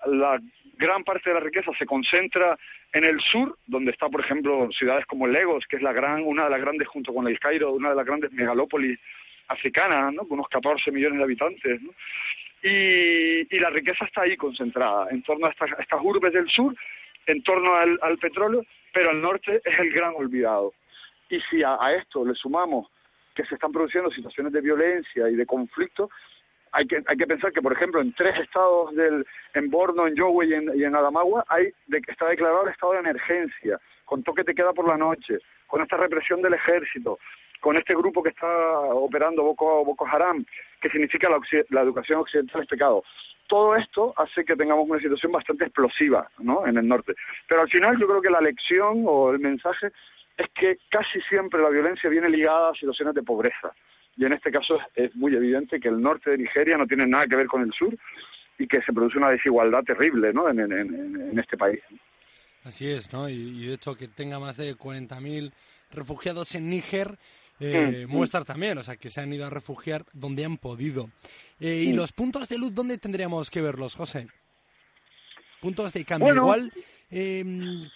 gran 0.78 1.04
parte 1.04 1.30
de 1.30 1.36
la 1.36 1.40
riqueza 1.40 1.72
se 1.78 1.86
concentra 1.86 2.58
en 2.92 3.06
el 3.06 3.20
sur, 3.22 3.58
donde 3.66 3.92
está, 3.92 4.10
por 4.10 4.22
ejemplo, 4.22 4.70
ciudades 4.72 5.06
como 5.06 5.28
Lagos, 5.28 5.66
que 5.68 5.78
es 5.78 5.82
la 5.82 5.94
gran, 5.94 6.24
una 6.24 6.46
de 6.46 6.50
las 6.50 6.62
grandes, 6.62 6.88
junto 6.88 7.14
con 7.14 7.28
el 7.28 7.40
Cairo, 7.40 7.72
una 7.72 7.90
de 7.90 7.96
las 7.96 8.06
grandes 8.06 8.32
megalópolis 8.32 9.00
africanas, 9.48 10.16
con 10.16 10.40
unos 10.40 10.50
14 10.50 10.92
millones 10.92 11.18
de 11.18 11.24
habitantes. 11.24 11.82
¿no? 11.82 11.92
Y, 12.64 13.60
la 13.60 13.70
riqueza 13.70 14.06
está 14.06 14.24
ahí 14.24 14.36
concentrada, 14.36 15.08
en 15.12 15.24
torno 15.24 15.48
a 15.48 15.52
estas, 15.52 16.02
urbes 16.02 16.34
del 16.34 16.50
sur, 16.50 16.76
en 17.28 17.42
torno 17.44 17.76
al, 17.76 18.18
petróleo, 18.18 18.66
pero 18.92 19.12
al 19.12 19.22
norte 19.22 19.62
es 19.64 19.80
el 19.80 19.92
gran 19.92 20.14
olvidado. 20.16 20.74
Y 21.30 21.40
si 21.50 21.64
a 21.64 21.78
esto 21.98 22.26
le 22.26 22.36
sumamos 22.36 22.88
que 23.34 23.46
se 23.46 23.56
están 23.56 23.72
produciendo 23.72 24.12
situaciones 24.12 24.54
de 24.54 24.62
violencia 24.62 25.30
y 25.30 25.36
de 25.36 25.46
conflicto, 25.46 26.10
hay 26.74 26.88
que, 26.88 27.02
hay 27.06 27.18
que 27.18 27.28
pensar 27.28 27.52
que, 27.54 27.62
por 27.62 27.72
ejemplo, 27.72 28.02
en 28.02 28.14
tres 28.14 28.38
estados, 28.40 28.94
del, 28.96 29.26
en 29.54 29.70
Borno, 29.70 30.08
en 30.08 30.16
Yowe 30.16 30.46
y 30.46 30.54
en, 30.54 30.72
y 30.76 30.84
en 30.84 30.96
Adamagua, 30.96 31.46
hay 31.48 31.72
de, 31.88 32.02
está 32.08 32.28
declarado 32.28 32.64
el 32.64 32.72
estado 32.72 32.94
de 32.94 33.00
emergencia, 33.00 33.80
con 34.06 34.24
toque 34.24 34.44
de 34.44 34.56
queda 34.56 34.74
por 34.74 34.90
la 34.90 34.98
noche, 34.98 35.38
con 35.68 35.82
esta 35.82 35.98
represión 35.98 36.42
del 36.42 36.56
ejército, 36.56 37.20
con 37.62 37.78
este 37.78 37.94
grupo 37.94 38.24
que 38.24 38.30
está 38.30 38.48
operando 38.48 39.44
Boko, 39.44 39.86
Boko 39.86 40.08
Haram, 40.08 40.44
que 40.82 40.90
significa 40.90 41.30
la, 41.30 41.40
la 41.70 41.82
educación 41.82 42.20
occidental 42.20 42.64
es 42.64 42.68
pecado. 42.68 43.04
Todo 43.48 43.76
esto 43.76 44.14
hace 44.18 44.44
que 44.44 44.56
tengamos 44.56 44.90
una 44.90 45.00
situación 45.00 45.32
bastante 45.32 45.66
explosiva 45.66 46.28
¿no? 46.40 46.66
en 46.66 46.78
el 46.78 46.88
norte. 46.88 47.14
Pero 47.48 47.62
al 47.62 47.70
final 47.70 48.00
yo 48.00 48.08
creo 48.08 48.22
que 48.22 48.30
la 48.32 48.42
lección 48.42 49.04
o 49.06 49.32
el 49.32 49.40
mensaje 49.40 49.92
es 50.38 50.48
que 50.56 50.78
casi 50.90 51.22
siempre 51.30 51.62
la 51.62 51.70
violencia 51.70 52.10
viene 52.10 52.30
ligada 52.30 52.72
a 52.72 52.76
situaciones 52.76 53.14
de 53.14 53.22
pobreza 53.22 53.72
y 54.18 54.26
en 54.26 54.34
este 54.34 54.52
caso 54.52 54.78
es 54.96 55.16
muy 55.16 55.36
evidente 55.36 55.80
que 55.80 55.90
el 55.90 56.02
norte 56.02 56.32
de 56.32 56.38
Nigeria 56.38 56.78
no 56.78 56.88
tiene 56.88 57.06
nada 57.06 57.26
que 57.28 57.36
ver 57.36 57.48
con 57.48 57.62
el 57.62 57.72
sur 57.72 57.96
y 58.60 58.68
que 58.68 58.82
se 58.82 58.94
produce 58.94 59.18
una 59.18 59.32
desigualdad 59.32 59.84
terrible 59.84 60.32
¿no? 60.34 60.50
en, 60.50 61.40
este 61.40 61.58
país. 61.58 61.80
Así 62.64 62.90
es, 62.90 63.12
¿no? 63.12 63.28
Y, 63.28 63.66
de 63.68 63.74
hecho 63.74 63.96
que 63.96 64.08
tenga 64.08 64.40
más 64.40 64.58
de 64.58 64.76
40.000 64.76 65.52
refugiados 65.92 66.54
en 66.56 66.70
Níger 66.70 67.18
eh, 67.60 68.06
mm, 68.08 68.12
mm. 68.12 68.16
muestra 68.16 68.44
también, 68.44 68.78
o 68.78 68.84
sea, 68.84 68.96
que 68.96 69.10
se 69.10 69.22
han 69.22 69.34
ido 69.34 69.46
a 69.46 69.50
refugiar 69.50 70.06
donde 70.14 70.46
han 70.46 70.58
podido. 70.58 71.10
Eh, 71.60 71.84
¿Y 71.88 71.94
mm. 71.94 71.98
los 71.98 72.12
puntos 72.12 72.48
de 72.48 72.58
luz 72.58 72.74
dónde 72.74 72.98
tendríamos 72.98 73.50
que 73.50 73.62
verlos, 73.62 73.96
José? 73.96 74.28
Puntos 75.62 75.94
de 75.94 76.06
cambio. 76.06 76.36
Igual 76.36 76.72
eh, 77.16 77.46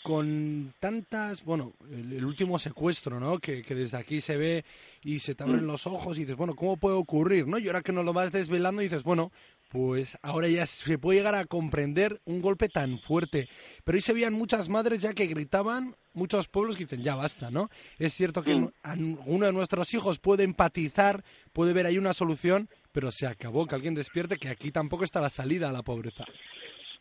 con 0.03 0.75
tantas, 0.79 1.43
bueno, 1.43 1.73
el, 1.89 2.23
último 2.23 2.59
secuestro, 2.59 3.19
¿no? 3.19 3.39
Que, 3.39 3.63
desde 3.63 3.97
aquí 3.97 4.21
se 4.21 4.37
ve 4.37 4.63
y 5.01 5.17
se 5.17 5.33
te 5.33 5.43
abren 5.43 5.63
mm. 5.63 5.67
los 5.67 5.87
ojos 5.87 6.17
y 6.17 6.19
dices, 6.21 6.35
bueno, 6.35 6.55
¿cómo 6.55 6.77
puede 6.77 6.97
ocurrir, 6.97 7.47
no? 7.47 7.57
Y 7.57 7.65
ahora 7.65 7.81
que 7.81 7.91
nos 7.91 8.05
lo 8.05 8.13
vas 8.13 8.31
desvelando 8.31 8.83
dices, 8.83 9.01
bueno, 9.01 9.31
pues 9.69 10.19
ahora 10.21 10.47
ya 10.49 10.67
se 10.67 10.99
puede 10.99 11.17
llegar 11.17 11.33
a 11.33 11.45
comprender 11.45 12.21
un 12.25 12.41
golpe 12.41 12.69
tan 12.69 12.99
fuerte. 12.99 13.49
Pero 13.83 13.95
ahí 13.95 14.01
se 14.01 14.13
veían 14.13 14.33
muchas 14.33 14.69
madres 14.69 15.01
ya 15.01 15.15
que 15.15 15.25
gritaban, 15.25 15.95
muchos 16.13 16.47
pueblos 16.47 16.77
que 16.77 16.83
dicen, 16.83 17.01
ya 17.01 17.15
basta, 17.15 17.49
¿no? 17.49 17.71
Es 17.97 18.13
cierto 18.13 18.43
que 18.43 18.55
mm. 18.55 19.17
uno 19.25 19.47
de 19.47 19.53
nuestros 19.53 19.91
hijos 19.95 20.19
puede 20.19 20.43
empatizar, 20.43 21.23
puede 21.53 21.73
ver 21.73 21.87
ahí 21.87 21.97
una 21.97 22.13
solución, 22.13 22.69
pero 22.91 23.11
se 23.11 23.25
acabó, 23.25 23.65
que 23.65 23.73
alguien 23.73 23.95
despierte 23.95 24.37
que 24.37 24.49
aquí 24.49 24.71
tampoco 24.71 25.03
está 25.03 25.21
la 25.21 25.31
salida 25.31 25.69
a 25.69 25.73
la 25.73 25.81
pobreza. 25.81 26.23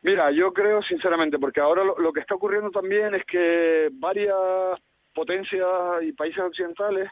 Mira, 0.07 0.31
yo 0.31 0.53
creo 0.53 0.85
sinceramente, 0.85 1.37
porque 1.37 1.59
ahora 1.59 1.83
lo, 1.83 2.13
que 2.13 2.21
está 2.21 2.37
ocurriendo 2.37 2.71
también 2.71 3.13
es 3.17 3.25
que 3.25 3.89
varias 3.95 4.39
potencias 5.13 5.67
y 6.01 6.13
países 6.13 6.45
occidentales, 6.45 7.11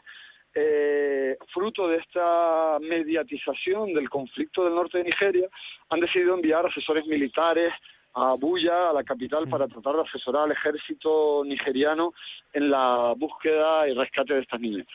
eh, 0.53 1.35
fruto 1.53 1.89
de 1.89 1.97
esta 1.97 2.77
mediatización 2.79 3.93
del 3.93 4.09
conflicto 4.09 4.63
del 4.63 4.75
norte 4.75 4.99
de 4.99 5.03
Nigeria, 5.03 5.49
han 5.89 5.99
decidido 5.99 6.35
enviar 6.35 6.65
asesores 6.65 7.05
militares 7.05 7.73
a 8.13 8.29
Abuya, 8.29 8.91
a 8.91 8.93
la 8.93 9.03
capital, 9.03 9.49
para 9.49 9.67
tratar 9.67 9.97
de 9.97 10.03
asesorar 10.03 10.43
al 10.43 10.53
ejército 10.53 11.43
nigeriano 11.45 12.13
en 12.53 12.71
la 12.71 13.13
búsqueda 13.17 13.89
y 13.89 13.93
rescate 13.93 14.35
de 14.35 14.39
estas 14.39 14.61
niñas. 14.61 14.87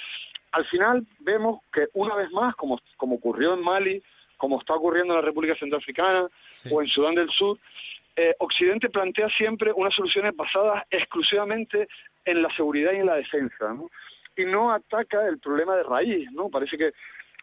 Al 0.53 0.65
final 0.69 1.07
vemos 1.19 1.61
que 1.71 1.89
una 1.93 2.15
vez 2.15 2.31
más, 2.31 2.57
como, 2.57 2.81
como 2.97 3.17
ocurrió 3.17 3.53
en 3.53 3.63
Mali, 3.63 4.03
como 4.39 4.59
está 4.59 4.73
ocurriendo 4.73 5.13
en 5.13 5.21
la 5.21 5.27
República 5.27 5.55
Centroafricana 5.57 6.27
o 6.71 6.81
en 6.81 6.89
Sudán 6.89 7.15
del 7.15 7.29
Sur, 7.29 7.59
eh, 8.17 8.35
Occidente 8.39 8.89
plantea 8.89 9.29
siempre 9.31 9.73
unas 9.73 9.95
soluciones 9.95 10.35
basadas 10.37 10.85
exclusivamente 10.91 11.89
en 12.25 12.43
la 12.43 12.55
seguridad 12.55 12.93
y 12.93 12.97
en 12.97 13.07
la 13.07 13.17
defensa, 13.17 13.73
¿no? 13.73 13.91
Y 14.37 14.45
no 14.45 14.73
ataca 14.73 15.27
el 15.27 15.39
problema 15.39 15.77
de 15.77 15.83
raíz, 15.83 16.31
¿no? 16.33 16.49
Parece 16.49 16.77
que 16.77 16.93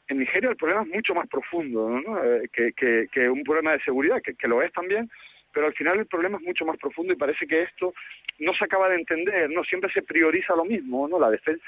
en 0.07 0.19
Nigeria 0.19 0.49
el 0.49 0.55
problema 0.55 0.83
es 0.83 0.87
mucho 0.87 1.13
más 1.13 1.27
profundo 1.27 1.89
¿no? 1.89 2.23
Eh, 2.23 2.49
que, 2.53 3.29
un 3.29 3.43
problema 3.43 3.73
de 3.73 3.81
seguridad, 3.81 4.21
que, 4.21 4.35
que 4.35 4.47
lo 4.47 4.61
es 4.61 4.71
también, 4.71 5.09
pero 5.53 5.67
al 5.67 5.73
final 5.73 5.99
el 5.99 6.05
problema 6.05 6.37
es 6.37 6.43
mucho 6.45 6.65
más 6.65 6.77
profundo 6.77 7.13
y 7.13 7.17
parece 7.17 7.47
que 7.47 7.63
esto 7.63 7.93
no 8.39 8.53
se 8.53 8.65
acaba 8.65 8.89
de 8.89 8.95
entender, 8.95 9.49
no 9.49 9.63
siempre 9.63 9.91
se 9.91 10.01
prioriza 10.01 10.55
lo 10.55 10.65
mismo, 10.65 11.07
¿no? 11.07 11.19
La 11.19 11.29
defensa. 11.29 11.63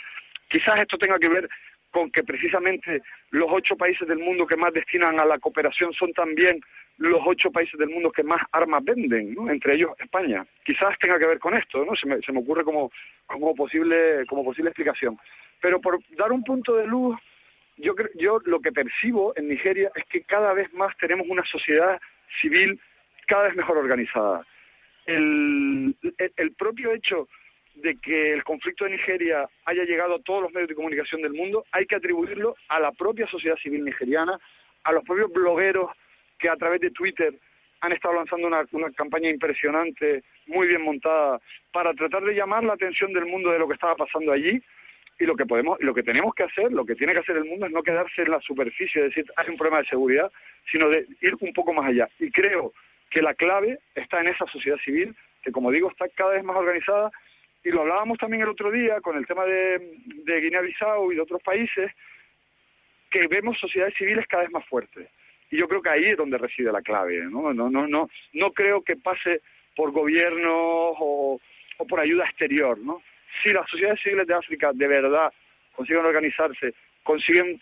Quizás 0.49 0.79
esto 0.79 0.97
tenga 0.97 1.19
que 1.19 1.29
ver 1.29 1.49
con 1.91 2.11
que 2.11 2.23
precisamente 2.23 3.01
los 3.31 3.47
ocho 3.51 3.75
países 3.75 4.07
del 4.07 4.19
mundo 4.19 4.45
que 4.45 4.55
más 4.55 4.73
destinan 4.73 5.19
a 5.19 5.25
la 5.25 5.39
cooperación 5.39 5.93
son 5.93 6.13
también 6.13 6.61
los 6.97 7.21
ocho 7.25 7.49
países 7.51 7.79
del 7.79 7.89
mundo 7.89 8.11
que 8.11 8.23
más 8.23 8.41
armas 8.51 8.83
venden, 8.83 9.33
¿no? 9.33 9.49
entre 9.49 9.75
ellos 9.75 9.91
España. 9.99 10.45
Quizás 10.63 10.97
tenga 10.99 11.17
que 11.17 11.27
ver 11.27 11.39
con 11.39 11.55
esto, 11.55 11.83
¿no? 11.85 11.95
Se 11.95 12.07
me, 12.07 12.21
se 12.21 12.31
me 12.31 12.39
ocurre 12.39 12.63
como, 12.63 12.91
como, 13.25 13.55
posible, 13.55 14.25
como 14.27 14.43
posible 14.43 14.69
explicación. 14.69 15.17
Pero 15.61 15.79
por 15.79 15.99
dar 16.17 16.31
un 16.31 16.43
punto 16.43 16.75
de 16.75 16.85
luz, 16.85 17.17
yo, 17.77 17.93
yo 18.15 18.39
lo 18.45 18.59
que 18.59 18.73
percibo 18.73 19.33
en 19.37 19.47
Nigeria 19.47 19.91
es 19.95 20.03
que 20.09 20.23
cada 20.23 20.53
vez 20.53 20.71
más 20.73 20.95
tenemos 20.97 21.25
una 21.29 21.43
sociedad 21.45 21.99
civil 22.41 22.79
cada 23.27 23.43
vez 23.43 23.55
mejor 23.55 23.77
organizada. 23.77 24.45
El, 25.05 25.95
el, 26.17 26.51
propio 26.53 26.91
hecho 26.91 27.29
de 27.81 27.97
que 27.97 28.33
el 28.33 28.43
conflicto 28.43 28.85
de 28.85 28.91
Nigeria 28.91 29.47
haya 29.65 29.83
llegado 29.83 30.15
a 30.15 30.19
todos 30.19 30.43
los 30.43 30.51
medios 30.53 30.69
de 30.69 30.75
comunicación 30.75 31.21
del 31.21 31.33
mundo, 31.33 31.65
hay 31.71 31.85
que 31.85 31.95
atribuirlo 31.95 32.55
a 32.67 32.79
la 32.79 32.91
propia 32.91 33.27
sociedad 33.27 33.57
civil 33.57 33.83
nigeriana, 33.83 34.39
a 34.83 34.91
los 34.91 35.03
propios 35.03 35.31
blogueros 35.31 35.91
que 36.37 36.49
a 36.49 36.55
través 36.55 36.81
de 36.81 36.91
Twitter 36.91 37.33
han 37.81 37.91
estado 37.91 38.15
lanzando 38.15 38.47
una, 38.47 38.65
una, 38.71 38.91
campaña 38.91 39.29
impresionante, 39.29 40.23
muy 40.47 40.67
bien 40.67 40.81
montada, 40.81 41.39
para 41.71 41.93
tratar 41.93 42.23
de 42.23 42.33
llamar 42.33 42.63
la 42.63 42.73
atención 42.73 43.13
del 43.13 43.25
mundo 43.25 43.51
de 43.51 43.59
lo 43.59 43.67
que 43.67 43.75
estaba 43.75 43.95
pasando 43.95 44.31
allí. 44.31 44.61
Y 45.21 45.25
lo 45.25 45.35
que 45.35 45.45
podemos, 45.45 45.77
lo 45.81 45.93
que 45.93 46.03
tenemos 46.03 46.33
que 46.33 46.43
hacer, 46.43 46.71
lo 46.71 46.85
que 46.85 46.95
tiene 46.95 47.11
que 47.13 47.19
hacer 47.19 47.35
el 47.35 47.43
mundo 47.43 47.65
es 47.65 47.73
no 47.73 47.83
quedarse 47.83 48.21
en 48.21 48.31
la 48.31 48.39
superficie, 48.39 49.01
de 49.01 49.09
decir 49.09 49.25
hay 49.35 49.49
un 49.49 49.57
problema 49.57 49.79
de 49.79 49.89
seguridad, 49.89 50.31
sino 50.71 50.89
de 50.89 51.05
ir 51.21 51.35
un 51.41 51.53
poco 51.53 51.73
más 51.73 51.87
allá. 51.87 52.07
Y 52.19 52.31
creo 52.31 52.71
que 53.09 53.21
la 53.21 53.33
clave 53.33 53.79
está 53.95 54.21
en 54.21 54.27
esa 54.27 54.45
sociedad 54.45 54.77
civil, 54.77 55.13
que 55.43 55.51
como 55.51 55.71
digo 55.71 55.89
está 55.89 56.07
cada 56.15 56.35
vez 56.35 56.43
más 56.43 56.55
organizada. 56.55 57.11
Y 57.63 57.69
lo 57.69 57.81
hablábamos 57.81 58.17
también 58.17 58.43
el 58.43 58.49
otro 58.49 58.71
día 58.71 59.01
con 59.01 59.17
el 59.17 59.25
tema 59.27 59.45
de, 59.45 59.79
Guinea-Bissau 60.25 61.11
y 61.11 61.15
de 61.15 61.21
otros 61.21 61.41
países, 61.43 61.91
que 63.09 63.27
vemos 63.27 63.57
sociedades 63.59 63.95
civiles 63.97 64.25
cada 64.27 64.43
vez 64.43 64.51
más 64.51 64.65
fuertes 64.67 65.09
y 65.51 65.57
yo 65.57 65.67
creo 65.67 65.81
que 65.81 65.89
ahí 65.89 66.05
es 66.05 66.17
donde 66.17 66.37
reside 66.37 66.71
la 66.71 66.81
clave, 66.81 67.17
¿no? 67.25 67.53
No, 67.53 67.69
no, 67.69 67.87
no, 67.87 68.09
no 68.33 68.51
creo 68.51 68.83
que 68.83 68.95
pase 68.95 69.41
por 69.75 69.91
gobiernos 69.91 70.53
o, 70.99 71.39
o 71.77 71.87
por 71.87 71.99
ayuda 71.99 72.25
exterior, 72.25 72.77
¿no? 72.77 73.01
Si 73.41 73.51
las 73.51 73.69
sociedades 73.69 73.99
civiles 74.01 74.27
de 74.27 74.35
África 74.35 74.71
de 74.73 74.87
verdad 74.87 75.31
consiguen 75.75 76.05
organizarse, 76.05 76.73
consiguen 77.03 77.59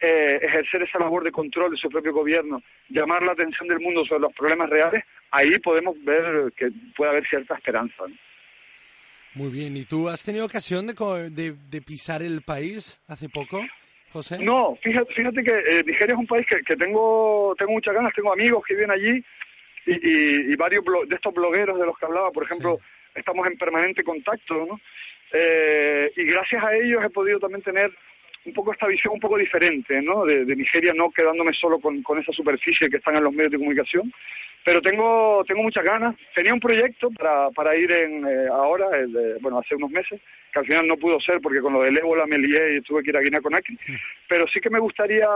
eh, 0.00 0.38
ejercer 0.42 0.82
esa 0.82 0.98
labor 0.98 1.24
de 1.24 1.32
control 1.32 1.70
de 1.70 1.76
su 1.76 1.88
propio 1.88 2.12
gobierno, 2.12 2.62
llamar 2.88 3.22
la 3.22 3.32
atención 3.32 3.68
del 3.68 3.80
mundo 3.80 4.04
sobre 4.04 4.20
los 4.20 4.32
problemas 4.34 4.70
reales, 4.70 5.04
ahí 5.30 5.58
podemos 5.60 5.96
ver 6.04 6.52
que 6.56 6.68
puede 6.96 7.10
haber 7.10 7.26
cierta 7.28 7.54
esperanza. 7.54 8.04
¿no? 8.06 8.14
Muy 9.34 9.50
bien, 9.50 9.76
¿y 9.76 9.84
tú 9.84 10.08
has 10.08 10.22
tenido 10.22 10.46
ocasión 10.46 10.86
de, 10.86 10.94
de, 11.30 11.54
de 11.70 11.82
pisar 11.82 12.22
el 12.22 12.42
país 12.42 13.00
hace 13.08 13.28
poco? 13.28 13.64
No, 14.40 14.76
fíjate, 14.80 15.12
fíjate 15.12 15.42
que 15.42 15.50
eh, 15.50 15.82
Nigeria 15.84 16.14
es 16.14 16.18
un 16.18 16.26
país 16.26 16.46
que, 16.46 16.62
que, 16.62 16.76
tengo 16.76 17.52
tengo 17.58 17.72
muchas 17.72 17.94
ganas, 17.94 18.14
tengo 18.14 18.32
amigos 18.32 18.62
que 18.64 18.74
viven 18.74 18.92
allí 18.92 19.24
y, 19.86 20.52
y, 20.52 20.56
varios 20.56 20.84
de 21.08 21.16
estos 21.16 21.34
blogueros 21.34 21.78
de 21.80 21.84
los 21.84 21.98
que 21.98 22.06
hablaba, 22.06 22.30
por 22.30 22.44
ejemplo, 22.44 22.78
estamos 23.12 23.44
en 23.48 23.58
permanente 23.58 24.04
contacto, 24.04 24.66
¿no? 24.66 24.80
Eh, 25.32 26.12
y 26.16 26.24
gracias 26.26 26.62
a 26.62 26.74
ellos 26.76 27.02
he 27.04 27.10
podido 27.10 27.40
también 27.40 27.62
tener 27.62 27.90
un 28.44 28.52
poco 28.52 28.72
esta 28.72 28.86
visión 28.86 29.14
un 29.14 29.20
poco 29.20 29.36
diferente, 29.36 30.00
¿no? 30.00 30.24
De, 30.24 30.44
de 30.44 30.56
Nigeria, 30.56 30.92
no 30.94 31.10
quedándome 31.10 31.52
solo 31.52 31.80
con, 31.80 32.00
con 32.04 32.18
esa 32.18 32.32
superficie 32.32 32.88
que 32.88 32.98
están 32.98 33.16
en 33.16 33.24
los 33.24 33.32
medios 33.32 33.50
de 33.50 33.58
comunicación, 33.58 34.12
pero 34.64 34.80
tengo 34.80 35.44
tengo 35.46 35.62
muchas 35.62 35.84
ganas. 35.84 36.16
Tenía 36.34 36.54
un 36.54 36.60
proyecto 36.60 37.10
para, 37.10 37.50
para 37.50 37.76
ir 37.76 37.90
en 37.92 38.26
eh, 38.26 38.48
ahora, 38.50 38.86
bueno, 39.40 39.58
hace 39.58 39.74
unos 39.74 39.90
meses, 39.90 40.20
que 40.52 40.58
al 40.58 40.66
final 40.66 40.86
no 40.86 40.96
pudo 40.96 41.20
ser 41.20 41.40
porque 41.40 41.60
con 41.60 41.72
lo 41.72 41.82
del 41.82 41.98
ébola 41.98 42.26
me 42.26 42.38
lié 42.38 42.76
y 42.76 42.80
tuve 42.80 43.02
que 43.02 43.10
ir 43.10 43.16
a 43.16 43.20
Guinea 43.20 43.40
Conakry, 43.40 43.76
pero 44.28 44.46
sí 44.52 44.60
que 44.60 44.70
me 44.70 44.78
gustaría 44.78 45.28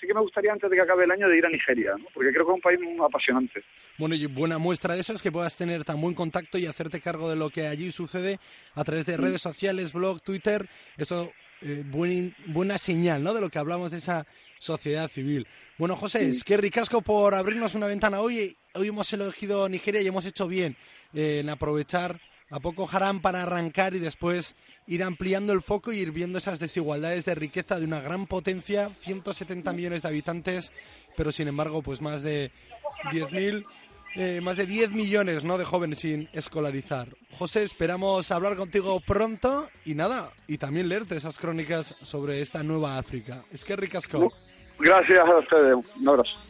sí 0.00 0.06
que 0.06 0.14
me 0.14 0.20
gustaría 0.20 0.52
antes 0.52 0.70
de 0.70 0.76
que 0.76 0.82
acabe 0.82 1.04
el 1.04 1.10
año 1.10 1.28
de 1.28 1.36
ir 1.36 1.44
a 1.44 1.50
Nigeria, 1.50 1.92
¿no? 1.98 2.06
porque 2.14 2.32
creo 2.32 2.46
que 2.46 2.52
es 2.52 2.56
un 2.56 2.60
país 2.60 2.80
muy 2.80 2.96
apasionante. 3.04 3.62
Bueno, 3.98 4.14
y 4.14 4.26
buena 4.26 4.58
muestra 4.58 4.94
de 4.94 5.00
eso 5.00 5.12
es 5.12 5.22
que 5.22 5.32
puedas 5.32 5.56
tener 5.56 5.84
tan 5.84 6.00
buen 6.00 6.14
contacto 6.14 6.58
y 6.58 6.66
hacerte 6.66 7.00
cargo 7.00 7.28
de 7.28 7.36
lo 7.36 7.50
que 7.50 7.66
allí 7.66 7.92
sucede 7.92 8.38
a 8.74 8.84
través 8.84 9.04
de 9.04 9.16
redes 9.16 9.42
sociales, 9.42 9.92
blog, 9.92 10.22
Twitter, 10.22 10.66
eso 10.96 11.30
eh, 11.62 11.84
buena 12.46 12.78
señal, 12.78 13.22
¿no? 13.22 13.34
De 13.34 13.40
lo 13.40 13.50
que 13.50 13.58
hablamos 13.58 13.90
de 13.90 13.98
esa 13.98 14.26
sociedad 14.62 15.10
civil. 15.10 15.46
Bueno, 15.76 15.96
José, 15.96 16.28
es 16.28 16.44
que 16.44 16.56
ricasco 16.56 17.02
por 17.02 17.34
abrirnos 17.34 17.74
una 17.74 17.88
ventana 17.88 18.20
hoy. 18.20 18.56
Hoy 18.74 18.88
hemos 18.88 19.12
elegido 19.12 19.68
Nigeria 19.68 20.00
y 20.00 20.06
hemos 20.06 20.24
hecho 20.24 20.46
bien 20.46 20.76
en 21.12 21.48
aprovechar 21.48 22.20
a 22.48 22.60
poco 22.60 22.88
Haram 22.90 23.20
para 23.20 23.42
arrancar 23.42 23.94
y 23.94 23.98
después 23.98 24.54
ir 24.86 25.02
ampliando 25.02 25.52
el 25.52 25.62
foco 25.62 25.92
y 25.92 25.98
ir 25.98 26.12
viendo 26.12 26.38
esas 26.38 26.60
desigualdades 26.60 27.24
de 27.24 27.34
riqueza 27.34 27.78
de 27.78 27.86
una 27.86 28.00
gran 28.00 28.26
potencia, 28.26 28.90
170 29.00 29.72
millones 29.72 30.02
de 30.02 30.08
habitantes, 30.08 30.72
pero 31.16 31.32
sin 31.32 31.48
embargo, 31.48 31.82
pues 31.82 32.00
más 32.00 32.22
de 32.22 32.52
10.000 33.10 33.66
eh, 34.14 34.42
más 34.42 34.58
de 34.58 34.66
10 34.66 34.90
millones 34.90 35.42
¿no? 35.42 35.56
de 35.56 35.64
jóvenes 35.64 36.00
sin 36.00 36.28
escolarizar. 36.34 37.16
José, 37.30 37.62
esperamos 37.62 38.30
hablar 38.30 38.56
contigo 38.56 39.00
pronto 39.00 39.66
y 39.86 39.94
nada, 39.94 40.32
y 40.46 40.58
también 40.58 40.88
leerte 40.88 41.16
esas 41.16 41.38
crónicas 41.38 41.94
sobre 42.02 42.42
esta 42.42 42.62
nueva 42.62 42.98
África. 42.98 43.42
Es 43.50 43.64
que 43.64 43.74
ricasco. 43.74 44.30
Gracias 44.82 45.20
a 45.20 45.38
ustedes. 45.38 45.84
Un 46.00 46.08
abrazo. 46.08 46.42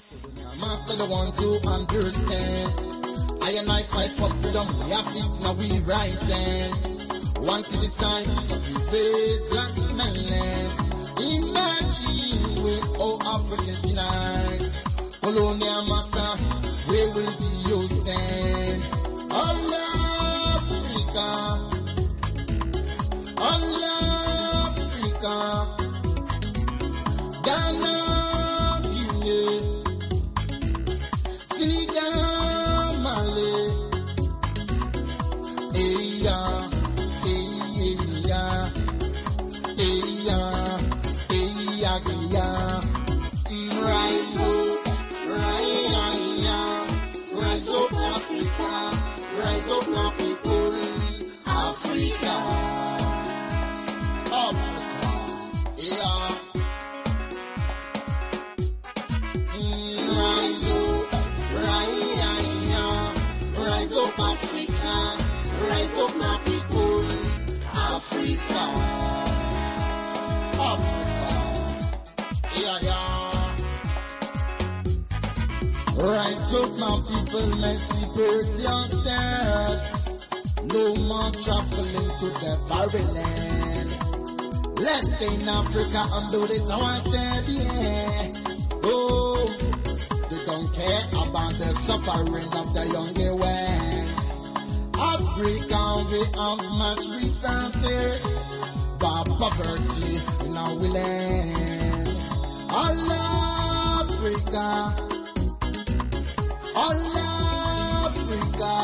where 16.93 17.09
will 17.15 17.33
be 17.39 17.51
your 17.69 17.83
stand? 17.89 18.83
Allah, 19.31 20.59
Africa. 20.59 21.52
Rise 76.03 76.55
up, 76.55 76.71
my 76.79 76.99
people, 77.07 77.47
birds 78.17 78.63
yourselves. 78.63 80.29
No 80.65 80.95
more 81.07 81.31
traveling 81.31 82.11
to 82.19 82.27
the 82.43 82.53
foreign 82.67 83.09
land. 83.15 83.89
Let's 84.81 85.15
stay 85.15 85.33
in 85.35 85.49
Africa 85.49 86.03
and 86.13 86.33
do 86.33 86.45
it 86.45 86.69
ourselves, 86.69 87.51
yeah. 87.53 88.33
Oh, 88.83 89.47
they 90.29 90.43
don't 90.45 90.69
care 90.75 91.05
about 91.23 91.55
the 91.55 91.73
suffering 91.87 92.51
of 92.59 92.75
the 92.75 92.85
young 92.93 93.17
eh, 93.17 93.31
ones. 93.31 93.82
Africa, 95.43 95.83
we 96.13 96.21
have 96.39 96.63
much 96.79 97.03
resources, 97.17 98.23
but 99.01 99.25
poverty 99.27 100.21
in 100.47 100.57
our 100.57 100.71
land. 100.71 102.09
All 102.71 103.13
Africa. 103.99 104.67
All 106.77 107.03
Africa, 108.07 108.75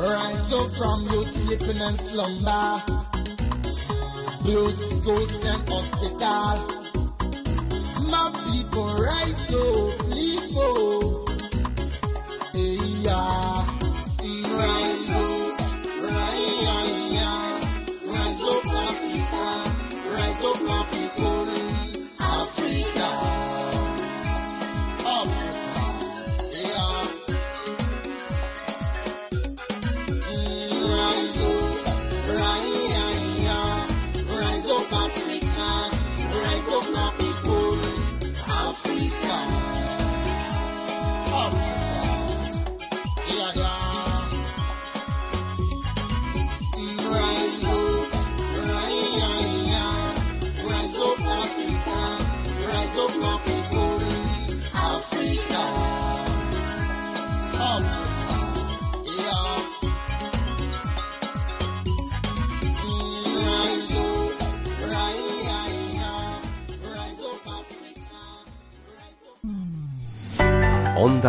rise 0.00 0.52
up 0.54 0.70
from 0.72 0.98
your 1.12 1.24
sleeping 1.24 1.80
and 1.82 1.98
slumber. 2.00 2.80
Blood, 4.44 4.78
ghost 5.04 5.44
and 5.44 5.68
hospital. 5.68 6.56
my 8.08 8.32
people 8.50 8.88
rise 8.96 9.52
up, 9.52 10.08
live 10.08 10.56
up. 10.56 11.29